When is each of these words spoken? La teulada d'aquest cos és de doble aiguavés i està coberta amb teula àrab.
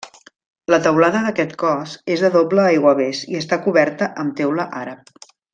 La 0.73 0.79
teulada 0.85 1.19
d'aquest 1.25 1.53
cos 1.65 1.93
és 2.15 2.25
de 2.25 2.33
doble 2.37 2.65
aiguavés 2.71 3.23
i 3.35 3.39
està 3.43 3.63
coberta 3.69 4.13
amb 4.25 4.39
teula 4.41 4.71
àrab. 4.85 5.17